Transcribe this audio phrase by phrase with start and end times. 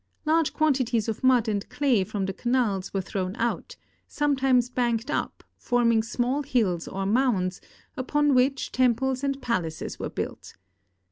[0.25, 3.75] Large quantities of mud and clay from the canals were thrown out,
[4.07, 7.61] sometimes banked up, forming small hills or mounds,
[7.95, 10.55] upon which temples and ))alacos were built.